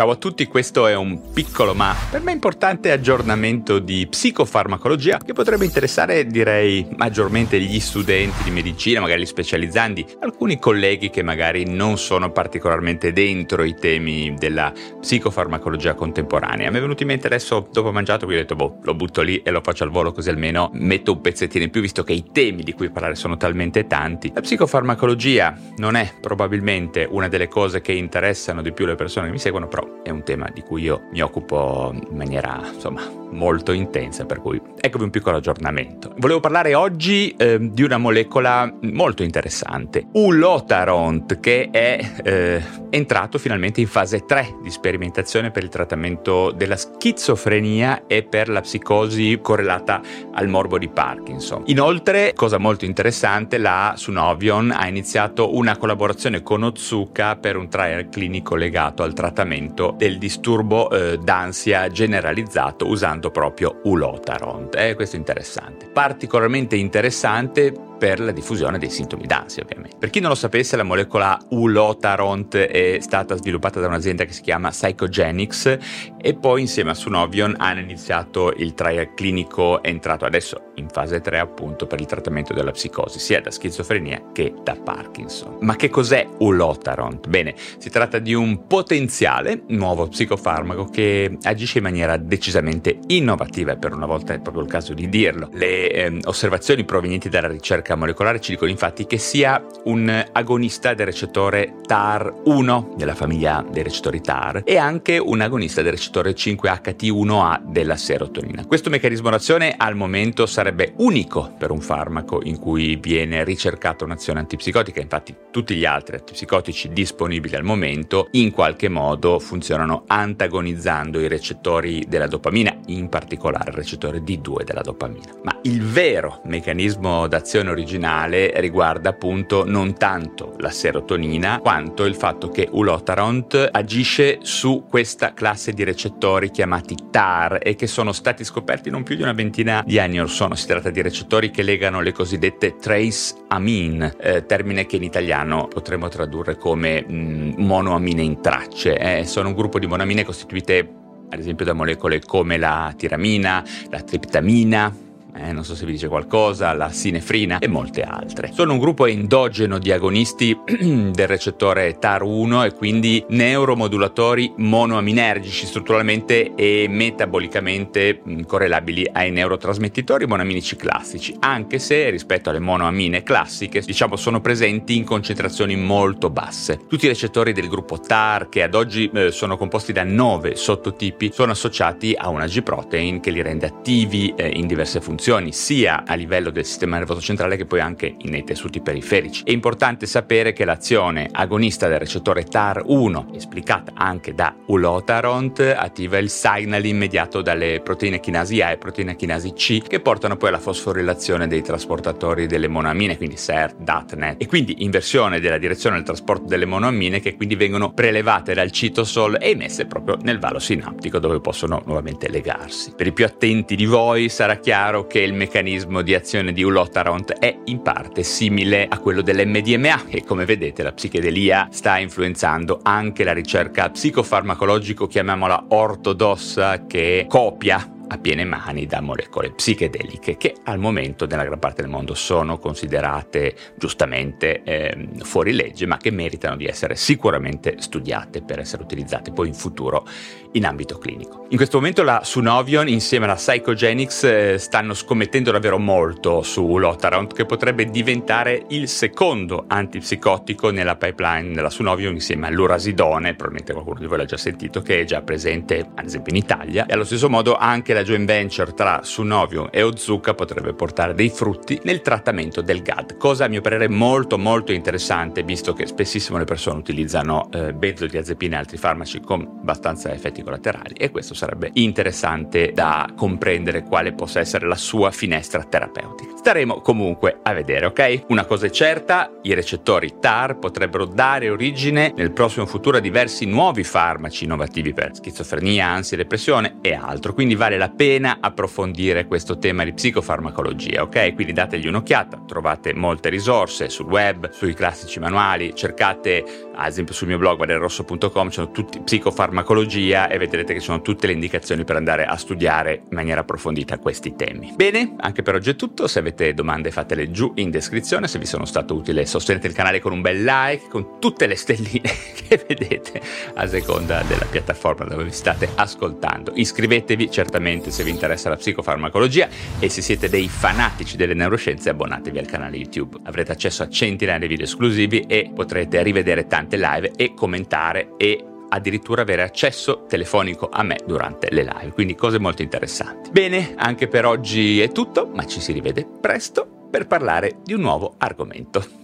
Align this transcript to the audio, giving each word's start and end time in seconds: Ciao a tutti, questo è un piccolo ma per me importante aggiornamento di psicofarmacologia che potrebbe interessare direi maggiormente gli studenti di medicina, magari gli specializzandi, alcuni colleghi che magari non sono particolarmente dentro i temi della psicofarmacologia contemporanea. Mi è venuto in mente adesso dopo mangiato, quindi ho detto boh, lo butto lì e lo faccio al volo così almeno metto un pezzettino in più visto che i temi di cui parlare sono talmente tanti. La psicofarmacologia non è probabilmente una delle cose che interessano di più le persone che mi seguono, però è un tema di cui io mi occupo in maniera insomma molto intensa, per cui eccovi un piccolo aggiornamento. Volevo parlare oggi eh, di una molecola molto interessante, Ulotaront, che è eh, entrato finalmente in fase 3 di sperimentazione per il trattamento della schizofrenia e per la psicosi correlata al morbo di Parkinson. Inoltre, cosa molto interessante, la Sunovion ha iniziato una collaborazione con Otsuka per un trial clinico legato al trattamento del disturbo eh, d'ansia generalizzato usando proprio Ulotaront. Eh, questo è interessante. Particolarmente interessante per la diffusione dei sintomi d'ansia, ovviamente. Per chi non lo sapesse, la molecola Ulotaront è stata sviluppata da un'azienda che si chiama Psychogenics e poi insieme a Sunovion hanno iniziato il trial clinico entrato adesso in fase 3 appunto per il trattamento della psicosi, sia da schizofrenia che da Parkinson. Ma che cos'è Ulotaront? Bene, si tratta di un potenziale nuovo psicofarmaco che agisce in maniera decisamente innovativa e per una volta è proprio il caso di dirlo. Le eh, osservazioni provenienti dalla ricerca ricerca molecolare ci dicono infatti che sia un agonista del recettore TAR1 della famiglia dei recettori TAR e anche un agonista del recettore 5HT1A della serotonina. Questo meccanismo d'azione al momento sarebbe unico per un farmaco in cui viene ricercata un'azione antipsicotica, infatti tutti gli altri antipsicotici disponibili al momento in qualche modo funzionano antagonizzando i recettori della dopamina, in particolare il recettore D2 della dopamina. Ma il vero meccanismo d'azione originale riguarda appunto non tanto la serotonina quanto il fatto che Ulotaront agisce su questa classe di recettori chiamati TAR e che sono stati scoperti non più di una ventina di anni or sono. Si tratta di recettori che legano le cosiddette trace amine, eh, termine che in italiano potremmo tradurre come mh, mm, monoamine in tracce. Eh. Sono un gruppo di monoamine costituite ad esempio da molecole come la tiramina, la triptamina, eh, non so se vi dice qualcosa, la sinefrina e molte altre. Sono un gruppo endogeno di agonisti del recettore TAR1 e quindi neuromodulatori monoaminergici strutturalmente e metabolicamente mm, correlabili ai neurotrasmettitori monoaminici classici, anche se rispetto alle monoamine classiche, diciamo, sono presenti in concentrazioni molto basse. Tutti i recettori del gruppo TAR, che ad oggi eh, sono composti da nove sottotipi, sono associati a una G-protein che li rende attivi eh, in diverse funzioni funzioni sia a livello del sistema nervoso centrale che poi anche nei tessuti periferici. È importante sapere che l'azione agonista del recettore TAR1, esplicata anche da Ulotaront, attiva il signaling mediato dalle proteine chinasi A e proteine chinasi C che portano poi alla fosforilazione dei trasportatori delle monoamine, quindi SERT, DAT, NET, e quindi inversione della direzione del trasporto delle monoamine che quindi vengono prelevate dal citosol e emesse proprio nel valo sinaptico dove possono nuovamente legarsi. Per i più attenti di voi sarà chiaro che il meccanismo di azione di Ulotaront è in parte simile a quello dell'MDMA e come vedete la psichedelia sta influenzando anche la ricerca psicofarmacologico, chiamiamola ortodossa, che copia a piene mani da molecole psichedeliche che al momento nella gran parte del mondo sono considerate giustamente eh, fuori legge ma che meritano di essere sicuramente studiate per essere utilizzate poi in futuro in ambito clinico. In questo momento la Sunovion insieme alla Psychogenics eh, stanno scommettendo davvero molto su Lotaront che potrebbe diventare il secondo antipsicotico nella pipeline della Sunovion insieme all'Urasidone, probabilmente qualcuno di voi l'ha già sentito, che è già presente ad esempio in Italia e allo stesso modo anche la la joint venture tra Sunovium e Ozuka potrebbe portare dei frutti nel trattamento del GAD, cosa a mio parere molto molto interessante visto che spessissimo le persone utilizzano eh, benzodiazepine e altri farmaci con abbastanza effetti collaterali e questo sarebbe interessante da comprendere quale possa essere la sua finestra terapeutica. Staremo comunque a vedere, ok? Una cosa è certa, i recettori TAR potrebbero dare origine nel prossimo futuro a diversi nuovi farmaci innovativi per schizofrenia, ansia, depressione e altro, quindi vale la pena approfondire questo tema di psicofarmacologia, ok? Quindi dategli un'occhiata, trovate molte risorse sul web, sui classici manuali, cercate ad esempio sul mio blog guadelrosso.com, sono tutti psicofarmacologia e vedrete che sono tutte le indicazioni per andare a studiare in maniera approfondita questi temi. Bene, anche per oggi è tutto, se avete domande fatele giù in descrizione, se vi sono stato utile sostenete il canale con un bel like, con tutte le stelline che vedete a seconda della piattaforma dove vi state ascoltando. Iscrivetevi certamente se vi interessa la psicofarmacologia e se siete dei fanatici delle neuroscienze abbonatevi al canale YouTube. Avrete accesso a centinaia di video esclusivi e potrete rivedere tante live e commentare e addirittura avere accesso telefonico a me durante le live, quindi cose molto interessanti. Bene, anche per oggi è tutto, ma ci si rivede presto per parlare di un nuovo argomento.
Ciao 0.00 0.12
a 0.12 0.16
tutti, 0.16 0.46
questo 0.46 0.86
è 0.86 0.96
un 0.96 1.30
piccolo 1.30 1.74
ma 1.74 1.94
per 2.10 2.22
me 2.22 2.32
importante 2.32 2.90
aggiornamento 2.90 3.78
di 3.78 4.06
psicofarmacologia 4.06 5.18
che 5.18 5.34
potrebbe 5.34 5.66
interessare 5.66 6.26
direi 6.26 6.88
maggiormente 6.96 7.60
gli 7.60 7.78
studenti 7.80 8.44
di 8.44 8.50
medicina, 8.50 9.00
magari 9.00 9.20
gli 9.20 9.26
specializzandi, 9.26 10.06
alcuni 10.20 10.58
colleghi 10.58 11.10
che 11.10 11.22
magari 11.22 11.66
non 11.66 11.98
sono 11.98 12.32
particolarmente 12.32 13.12
dentro 13.12 13.62
i 13.62 13.74
temi 13.74 14.34
della 14.38 14.72
psicofarmacologia 15.00 15.92
contemporanea. 15.92 16.70
Mi 16.70 16.78
è 16.78 16.80
venuto 16.80 17.02
in 17.02 17.08
mente 17.08 17.26
adesso 17.26 17.68
dopo 17.70 17.92
mangiato, 17.92 18.24
quindi 18.24 18.44
ho 18.44 18.46
detto 18.46 18.56
boh, 18.56 18.78
lo 18.80 18.94
butto 18.94 19.20
lì 19.20 19.42
e 19.42 19.50
lo 19.50 19.60
faccio 19.62 19.84
al 19.84 19.90
volo 19.90 20.12
così 20.12 20.30
almeno 20.30 20.70
metto 20.72 21.12
un 21.12 21.20
pezzettino 21.20 21.64
in 21.64 21.70
più 21.70 21.82
visto 21.82 22.04
che 22.04 22.14
i 22.14 22.24
temi 22.32 22.62
di 22.62 22.72
cui 22.72 22.88
parlare 22.88 23.16
sono 23.16 23.36
talmente 23.36 23.86
tanti. 23.86 24.32
La 24.32 24.40
psicofarmacologia 24.40 25.54
non 25.76 25.94
è 25.94 26.10
probabilmente 26.18 27.06
una 27.06 27.28
delle 27.28 27.48
cose 27.48 27.82
che 27.82 27.92
interessano 27.92 28.62
di 28.62 28.72
più 28.72 28.86
le 28.86 28.94
persone 28.94 29.26
che 29.26 29.32
mi 29.32 29.38
seguono, 29.38 29.68
però 29.68 29.89
è 30.02 30.10
un 30.10 30.22
tema 30.22 30.48
di 30.52 30.62
cui 30.62 30.82
io 30.82 31.02
mi 31.10 31.20
occupo 31.20 31.90
in 31.92 32.16
maniera 32.16 32.60
insomma 32.72 33.19
molto 33.30 33.72
intensa, 33.72 34.24
per 34.24 34.40
cui 34.40 34.60
eccovi 34.80 35.04
un 35.04 35.10
piccolo 35.10 35.36
aggiornamento. 35.36 36.12
Volevo 36.16 36.40
parlare 36.40 36.74
oggi 36.74 37.34
eh, 37.36 37.58
di 37.60 37.82
una 37.82 37.98
molecola 37.98 38.72
molto 38.82 39.22
interessante, 39.22 40.06
Ulotaront, 40.12 41.40
che 41.40 41.68
è 41.70 42.12
eh, 42.22 42.62
entrato 42.90 43.38
finalmente 43.38 43.80
in 43.80 43.86
fase 43.86 44.24
3 44.24 44.56
di 44.62 44.70
sperimentazione 44.70 45.50
per 45.50 45.62
il 45.62 45.68
trattamento 45.68 46.50
della 46.50 46.76
schizofrenia 46.76 48.06
e 48.06 48.22
per 48.22 48.48
la 48.48 48.60
psicosi 48.60 49.38
correlata 49.40 50.00
al 50.32 50.48
morbo 50.48 50.78
di 50.78 50.88
Parkinson. 50.88 51.62
Inoltre, 51.66 52.32
cosa 52.34 52.58
molto 52.58 52.84
interessante, 52.84 53.58
la 53.58 53.94
Sunovion 53.96 54.70
ha 54.70 54.88
iniziato 54.88 55.56
una 55.56 55.76
collaborazione 55.76 56.42
con 56.42 56.62
Otsuka 56.62 57.36
per 57.36 57.56
un 57.56 57.68
trial 57.68 58.08
clinico 58.08 58.56
legato 58.56 59.02
al 59.02 59.12
trattamento 59.12 59.94
del 59.96 60.18
disturbo 60.18 60.90
eh, 60.90 61.18
d'ansia 61.18 61.88
generalizzato 61.88 62.88
usando 62.88 63.19
proprio 63.28 63.80
Ulotaront. 63.84 64.74
Eh, 64.76 64.94
questo 64.94 65.16
è 65.16 65.18
interessante. 65.18 65.86
Particolarmente 65.92 66.76
interessante 66.76 67.88
per 68.00 68.18
la 68.18 68.32
diffusione 68.32 68.78
dei 68.78 68.88
sintomi 68.88 69.26
d'ansia, 69.26 69.62
ovviamente. 69.62 69.98
Per 69.98 70.08
chi 70.08 70.20
non 70.20 70.30
lo 70.30 70.34
sapesse, 70.34 70.74
la 70.74 70.84
molecola 70.84 71.38
Ulotaront 71.50 72.56
è 72.56 72.96
stata 73.00 73.36
sviluppata 73.36 73.78
da 73.78 73.88
un'azienda 73.88 74.24
che 74.24 74.32
si 74.32 74.40
chiama 74.40 74.70
Psychogenics 74.70 75.76
e 76.18 76.34
poi 76.34 76.62
insieme 76.62 76.92
a 76.92 76.94
Sunovion 76.94 77.56
hanno 77.58 77.80
iniziato 77.80 78.54
il 78.56 78.72
trial 78.72 79.12
clinico 79.12 79.82
entrato 79.82 80.24
adesso 80.24 80.72
in 80.76 80.88
fase 80.88 81.20
3 81.20 81.38
appunto 81.38 81.86
per 81.86 82.00
il 82.00 82.06
trattamento 82.06 82.54
della 82.54 82.70
psicosi, 82.70 83.18
sia 83.18 83.42
da 83.42 83.50
schizofrenia 83.50 84.30
che 84.32 84.54
da 84.62 84.76
Parkinson. 84.82 85.58
Ma 85.60 85.76
che 85.76 85.90
cos'è 85.90 86.26
Ulotaront? 86.38 87.28
Bene, 87.28 87.54
si 87.76 87.90
tratta 87.90 88.18
di 88.18 88.32
un 88.32 88.66
potenziale 88.66 89.64
nuovo 89.68 90.08
psicofarmaco 90.08 90.86
che 90.86 91.36
agisce 91.42 91.78
in 91.78 91.84
maniera 91.84 92.16
decisamente 92.16 92.98
innovativa 93.08 93.72
e 93.72 93.76
per 93.76 93.92
una 93.92 94.06
volta 94.06 94.32
è 94.32 94.40
proprio 94.40 94.62
il 94.62 94.70
caso 94.70 94.94
di 94.94 95.06
dirlo. 95.10 95.50
Le 95.52 95.90
eh, 95.90 96.18
osservazioni 96.24 96.84
provenienti 96.84 97.28
dalla 97.28 97.48
ricerca 97.48 97.89
ricerca 97.90 97.96
molecolare 97.96 98.40
ci 98.40 98.52
dicono 98.52 98.70
infatti 98.70 99.06
che 99.06 99.18
sia 99.18 99.64
un 99.84 100.24
agonista 100.32 100.94
del 100.94 101.06
recettore 101.06 101.74
TAR1 101.86 102.94
della 102.96 103.14
famiglia 103.14 103.64
dei 103.68 103.82
recettori 103.82 104.20
TAR 104.20 104.62
e 104.64 104.76
anche 104.76 105.18
un 105.18 105.40
agonista 105.40 105.82
del 105.82 105.92
recettore 105.92 106.32
5HT1A 106.32 107.62
della 107.64 107.96
serotonina. 107.96 108.66
Questo 108.66 108.90
meccanismo 108.90 109.30
d'azione 109.30 109.74
al 109.76 109.96
momento 109.96 110.46
sarebbe 110.46 110.92
unico 110.98 111.54
per 111.58 111.70
un 111.70 111.80
farmaco 111.80 112.40
in 112.42 112.58
cui 112.58 112.96
viene 112.96 113.44
ricercata 113.44 114.04
un'azione 114.04 114.40
antipsicotica, 114.40 115.00
infatti 115.00 115.34
tutti 115.50 115.74
gli 115.74 115.84
altri 115.84 116.16
antipsicotici 116.16 116.90
disponibili 116.90 117.56
al 117.56 117.64
momento 117.64 118.28
in 118.32 118.52
qualche 118.52 118.88
modo 118.88 119.38
funzionano 119.38 120.04
antagonizzando 120.06 121.18
i 121.20 121.28
recettori 121.28 122.04
della 122.08 122.26
dopamina, 122.26 122.76
in 122.96 123.08
particolare 123.08 123.70
il 123.70 123.76
recettore 123.76 124.22
D2 124.22 124.64
della 124.64 124.82
dopamina. 124.82 125.32
Ma 125.42 125.58
il 125.62 125.82
vero 125.82 126.40
meccanismo 126.44 127.26
d'azione 127.26 127.70
originale 127.70 128.52
riguarda 128.56 129.10
appunto 129.10 129.64
non 129.66 129.94
tanto 129.94 130.54
la 130.58 130.70
serotonina 130.70 131.58
quanto 131.60 132.04
il 132.04 132.14
fatto 132.14 132.48
che 132.48 132.68
Ulotaront 132.70 133.68
agisce 133.70 134.38
su 134.42 134.84
questa 134.88 135.32
classe 135.34 135.72
di 135.72 135.84
recettori 135.84 136.50
chiamati 136.50 136.96
TAR 137.10 137.58
e 137.62 137.74
che 137.74 137.86
sono 137.86 138.12
stati 138.12 138.44
scoperti 138.44 138.90
non 138.90 139.02
più 139.02 139.16
di 139.16 139.22
una 139.22 139.32
ventina 139.32 139.82
di 139.84 139.98
anni 139.98 140.20
or 140.20 140.30
sono. 140.30 140.54
Si 140.54 140.66
tratta 140.66 140.90
di 140.90 141.02
recettori 141.02 141.50
che 141.50 141.62
legano 141.62 142.00
le 142.00 142.12
cosiddette 142.12 142.76
trace 142.76 143.34
amine, 143.48 144.14
eh, 144.20 144.46
termine 144.46 144.86
che 144.86 144.96
in 144.96 145.02
italiano 145.02 145.68
potremmo 145.68 146.08
tradurre 146.08 146.56
come 146.56 147.04
mh, 147.06 147.14
mm, 147.14 147.52
monoamine 147.58 148.22
in 148.22 148.40
tracce. 148.40 148.96
Eh. 148.98 149.24
Sono 149.24 149.48
un 149.48 149.54
gruppo 149.54 149.78
di 149.78 149.86
monoamine 149.86 150.24
costituite 150.24 151.00
ad 151.30 151.38
esempio 151.38 151.64
da 151.64 151.72
molecole 151.72 152.20
come 152.20 152.58
la 152.58 152.92
tiramina, 152.96 153.64
la 153.88 154.00
triptamina, 154.00 154.94
eh, 155.34 155.52
non 155.52 155.64
so 155.64 155.74
se 155.74 155.86
vi 155.86 155.92
dice 155.92 156.08
qualcosa, 156.08 156.72
la 156.72 156.90
sinefrina 156.90 157.58
e 157.58 157.68
molte 157.68 158.02
altre. 158.02 158.50
Sono 158.52 158.72
un 158.72 158.78
gruppo 158.78 159.06
endogeno 159.06 159.78
di 159.78 159.92
agonisti 159.92 160.58
del 160.64 161.26
recettore 161.26 161.98
TAR1 161.98 162.66
e 162.66 162.74
quindi 162.74 163.24
neuromodulatori 163.28 164.52
monoaminergici 164.56 165.66
strutturalmente 165.66 166.54
e 166.54 166.86
metabolicamente 166.88 168.22
mm, 168.26 168.40
correlabili 168.42 169.08
ai 169.12 169.30
neurotrasmettitori 169.30 170.26
monoaminici 170.26 170.76
classici, 170.76 171.34
anche 171.40 171.78
se 171.78 172.10
rispetto 172.10 172.50
alle 172.50 172.58
monoamine 172.58 173.22
classiche, 173.22 173.80
diciamo, 173.80 174.16
sono 174.16 174.40
presenti 174.40 174.96
in 174.96 175.04
concentrazioni 175.04 175.76
molto 175.76 176.30
basse. 176.30 176.80
Tutti 176.88 177.04
i 177.04 177.08
recettori 177.08 177.52
del 177.52 177.68
gruppo 177.68 178.00
TAR, 178.00 178.48
che 178.48 178.62
ad 178.62 178.74
oggi 178.74 179.10
eh, 179.14 179.30
sono 179.30 179.56
composti 179.56 179.92
da 179.92 180.04
nove 180.04 180.56
sottotipi, 180.56 181.30
sono 181.32 181.52
associati 181.52 182.14
a 182.16 182.28
una 182.28 182.46
G-protein 182.46 183.20
che 183.20 183.30
li 183.30 183.42
rende 183.42 183.66
attivi 183.66 184.32
eh, 184.36 184.48
in 184.48 184.66
diverse 184.66 185.00
funzioni 185.00 185.18
funzioni 185.20 185.52
sia 185.52 186.04
a 186.06 186.14
livello 186.14 186.48
del 186.48 186.64
sistema 186.64 186.96
nervoso 186.96 187.20
centrale 187.20 187.58
che 187.58 187.66
poi 187.66 187.80
anche 187.80 188.16
nei 188.22 188.42
tessuti 188.42 188.80
periferici. 188.80 189.42
È 189.44 189.50
importante 189.50 190.06
sapere 190.06 190.54
che 190.54 190.64
l'azione 190.64 191.28
agonista 191.30 191.88
del 191.88 191.98
recettore 191.98 192.46
TAR1, 192.46 193.34
esplicata 193.34 193.92
anche 193.94 194.32
da 194.32 194.54
Ulotaront, 194.64 195.74
attiva 195.76 196.16
il 196.16 196.30
signaling 196.30 196.96
mediato 196.96 197.42
dalle 197.42 197.82
proteine 197.84 198.18
chinasi 198.18 198.62
A 198.62 198.70
e 198.70 198.78
proteine 198.78 199.14
chinasi 199.14 199.52
C 199.52 199.82
che 199.82 200.00
portano 200.00 200.38
poi 200.38 200.48
alla 200.48 200.58
fosforilazione 200.58 201.46
dei 201.46 201.60
trasportatori 201.60 202.46
delle 202.46 202.68
monoamine, 202.68 203.18
quindi 203.18 203.36
SERT, 203.36 203.76
DAT, 203.76 204.14
NET, 204.14 204.42
e 204.42 204.46
quindi 204.46 204.76
inversione 204.78 205.38
della 205.38 205.58
direzione 205.58 205.96
del 205.96 206.06
trasporto 206.06 206.46
delle 206.46 206.64
monoamine 206.64 207.20
che 207.20 207.36
quindi 207.36 207.56
vengono 207.56 207.92
prelevate 207.92 208.54
dal 208.54 208.70
citosol 208.70 209.36
e 209.38 209.50
emesse 209.50 209.84
proprio 209.84 210.16
nel 210.22 210.38
valo 210.38 210.58
sinaptico 210.58 211.18
dove 211.18 211.40
possono 211.40 211.82
nuovamente 211.84 212.30
legarsi. 212.30 212.94
Per 212.96 213.06
i 213.06 213.12
più 213.12 213.26
attenti 213.26 213.76
di 213.76 213.84
voi 213.84 214.30
sarà 214.30 214.56
chiaro 214.56 215.08
che 215.10 215.18
il 215.18 215.34
meccanismo 215.34 216.02
di 216.02 216.14
azione 216.14 216.52
di 216.52 216.62
Ulotaront 216.62 217.32
è 217.32 217.58
in 217.64 217.82
parte 217.82 218.22
simile 218.22 218.86
a 218.88 219.00
quello 219.00 219.22
dell'MDMA 219.22 220.04
e 220.06 220.22
come 220.22 220.44
vedete 220.44 220.84
la 220.84 220.92
psichedelia 220.92 221.66
sta 221.72 221.98
influenzando 221.98 222.78
anche 222.80 223.24
la 223.24 223.32
ricerca 223.32 223.90
psicofarmacologico, 223.90 225.08
chiamiamola 225.08 225.64
ortodossa, 225.70 226.86
che 226.86 227.26
copia 227.28 227.98
a 228.12 228.18
piene 228.18 228.44
mani 228.44 228.86
da 228.86 229.00
molecole 229.00 229.52
psichedeliche 229.52 230.36
che 230.36 230.54
al 230.64 230.78
momento 230.78 231.26
nella 231.26 231.44
gran 231.44 231.58
parte 231.58 231.82
del 231.82 231.90
mondo 231.90 232.14
sono 232.14 232.58
considerate 232.58 233.54
giustamente 233.76 234.62
eh, 234.62 235.08
fuori 235.20 235.52
legge 235.52 235.86
ma 235.86 235.96
che 235.96 236.10
meritano 236.10 236.56
di 236.56 236.66
essere 236.66 236.96
sicuramente 236.96 237.76
studiate 237.78 238.42
per 238.42 238.58
essere 238.58 238.82
utilizzate 238.82 239.32
poi 239.32 239.48
in 239.48 239.54
futuro 239.54 240.06
in 240.52 240.66
ambito 240.66 240.98
clinico. 240.98 241.46
In 241.50 241.56
questo 241.56 241.78
momento 241.78 242.02
la 242.02 242.22
Sunovion 242.24 242.88
insieme 242.88 243.26
alla 243.26 243.34
Psychogenics 243.34 244.24
eh, 244.24 244.58
stanno 244.58 244.94
scommettendo 244.94 245.52
davvero 245.52 245.78
molto 245.78 246.42
su 246.42 246.76
Lotaront 246.78 247.32
che 247.34 247.46
potrebbe 247.46 247.84
diventare 247.84 248.64
il 248.68 248.88
secondo 248.88 249.64
antipsicotico 249.68 250.70
nella 250.70 250.96
pipeline 250.96 251.54
della 251.54 251.70
Sunovion 251.70 252.14
insieme 252.14 252.48
all'Urasidone, 252.48 253.34
probabilmente 253.34 253.72
qualcuno 253.72 254.00
di 254.00 254.06
voi 254.06 254.18
l'ha 254.18 254.24
già 254.24 254.36
sentito, 254.36 254.80
che 254.82 255.00
è 255.00 255.04
già 255.04 255.22
presente 255.22 255.88
ad 255.94 256.04
esempio 256.04 256.32
in 256.32 256.38
Italia 256.38 256.86
e 256.86 256.92
allo 256.92 257.04
stesso 257.04 257.28
modo 257.28 257.56
anche 257.56 257.94
la 257.94 257.99
la 258.00 258.02
joint 258.02 258.26
venture 258.26 258.72
tra 258.72 259.00
Sunovium 259.02 259.68
e 259.70 259.82
Ozuka 259.82 260.34
potrebbe 260.34 260.72
portare 260.72 261.14
dei 261.14 261.28
frutti 261.28 261.78
nel 261.84 262.00
trattamento 262.00 262.62
del 262.62 262.82
GAD, 262.82 263.16
cosa 263.18 263.44
a 263.44 263.48
mio 263.48 263.60
parere 263.60 263.88
molto 263.88 264.38
molto 264.38 264.72
interessante 264.72 265.42
visto 265.42 265.74
che 265.74 265.86
spessissimo 265.86 266.38
le 266.38 266.44
persone 266.44 266.78
utilizzano 266.78 267.48
eh, 267.52 267.72
benzodiazepine 267.74 268.54
e 268.54 268.58
altri 268.58 268.76
farmaci 268.78 269.20
con 269.20 269.42
abbastanza 269.42 270.12
effetti 270.12 270.42
collaterali 270.42 270.94
e 270.94 271.10
questo 271.10 271.34
sarebbe 271.34 271.70
interessante 271.74 272.72
da 272.72 273.08
comprendere 273.14 273.82
quale 273.82 274.12
possa 274.12 274.40
essere 274.40 274.66
la 274.66 274.76
sua 274.76 275.10
finestra 275.10 275.62
terapeutica. 275.62 276.36
Staremo 276.36 276.80
comunque 276.80 277.40
a 277.42 277.52
vedere, 277.52 277.86
ok? 277.86 278.24
Una 278.28 278.46
cosa 278.46 278.66
è 278.66 278.70
certa, 278.70 279.30
i 279.42 279.52
recettori 279.52 280.14
TAR 280.20 280.58
potrebbero 280.58 281.04
dare 281.04 281.50
origine 281.50 282.14
nel 282.16 282.32
prossimo 282.32 282.64
futuro 282.64 282.96
a 282.96 283.00
diversi 283.00 283.44
nuovi 283.44 283.84
farmaci 283.84 284.44
innovativi 284.44 284.94
per 284.94 285.14
schizofrenia, 285.14 285.86
ansia, 285.86 286.16
depressione 286.16 286.78
e 286.80 286.94
altro, 286.94 287.34
quindi 287.34 287.54
vale 287.54 287.76
la 287.76 287.89
pena 287.90 288.38
approfondire 288.40 289.26
questo 289.26 289.58
tema 289.58 289.84
di 289.84 289.92
psicofarmacologia, 289.92 291.02
ok? 291.02 291.34
Quindi 291.34 291.52
dategli 291.52 291.86
un'occhiata, 291.86 292.44
trovate 292.46 292.94
molte 292.94 293.28
risorse 293.28 293.88
sul 293.88 294.06
web, 294.06 294.50
sui 294.50 294.74
classici 294.74 295.18
manuali, 295.18 295.74
cercate 295.74 296.68
ad 296.74 296.88
esempio 296.88 297.14
sul 297.14 297.28
mio 297.28 297.38
blog 297.38 297.56
guadelrosso.com, 297.58 298.48
sono 298.48 298.70
tutti 298.70 299.00
psicofarmacologia 299.00 300.28
e 300.28 300.38
vedrete 300.38 300.72
che 300.72 300.80
sono 300.80 301.02
tutte 301.02 301.26
le 301.26 301.34
indicazioni 301.34 301.84
per 301.84 301.96
andare 301.96 302.24
a 302.24 302.36
studiare 302.36 303.02
in 303.10 303.16
maniera 303.16 303.40
approfondita 303.40 303.98
questi 303.98 304.34
temi. 304.34 304.72
Bene, 304.74 305.14
anche 305.18 305.42
per 305.42 305.54
oggi 305.54 305.70
è 305.70 305.76
tutto, 305.76 306.06
se 306.06 306.18
avete 306.18 306.54
domande 306.54 306.90
fatele 306.90 307.30
giù 307.30 307.52
in 307.56 307.70
descrizione, 307.70 308.28
se 308.28 308.38
vi 308.38 308.46
sono 308.46 308.64
stato 308.64 308.94
utile 308.94 309.26
sostenete 309.26 309.66
il 309.66 309.74
canale 309.74 310.00
con 310.00 310.12
un 310.12 310.20
bel 310.20 310.42
like, 310.42 310.88
con 310.88 311.18
tutte 311.18 311.46
le 311.46 311.56
stelline 311.56 312.10
che 312.48 312.64
vedete 312.66 313.20
a 313.54 313.66
seconda 313.66 314.22
della 314.22 314.46
piattaforma 314.46 315.04
dove 315.04 315.24
vi 315.24 315.32
state 315.32 315.68
ascoltando. 315.74 316.52
Iscrivetevi 316.54 317.30
certamente 317.30 317.79
se 317.88 318.04
vi 318.04 318.10
interessa 318.10 318.50
la 318.50 318.56
psicofarmacologia 318.56 319.48
e 319.78 319.88
se 319.88 320.02
siete 320.02 320.28
dei 320.28 320.48
fanatici 320.48 321.16
delle 321.16 321.32
neuroscienze 321.32 321.88
abbonatevi 321.88 322.38
al 322.38 322.44
canale 322.44 322.76
YouTube. 322.76 323.16
Avrete 323.22 323.52
accesso 323.52 323.82
a 323.82 323.88
centinaia 323.88 324.38
di 324.38 324.46
video 324.46 324.66
esclusivi 324.66 325.20
e 325.20 325.50
potrete 325.54 326.02
rivedere 326.02 326.46
tante 326.46 326.76
live 326.76 327.12
e 327.16 327.32
commentare 327.32 328.10
e 328.18 328.44
addirittura 328.68 329.22
avere 329.22 329.42
accesso 329.42 330.04
telefonico 330.06 330.68
a 330.70 330.82
me 330.82 330.98
durante 331.06 331.48
le 331.50 331.62
live, 331.62 331.92
quindi 331.92 332.14
cose 332.14 332.38
molto 332.38 332.62
interessanti. 332.62 333.30
Bene, 333.30 333.74
anche 333.76 334.08
per 334.08 334.26
oggi 334.26 334.80
è 334.80 334.92
tutto, 334.92 335.30
ma 335.34 335.46
ci 335.46 335.60
si 335.60 335.72
rivede 335.72 336.06
presto 336.20 336.88
per 336.90 337.06
parlare 337.06 337.58
di 337.62 337.72
un 337.72 337.80
nuovo 337.80 338.14
argomento. 338.18 338.99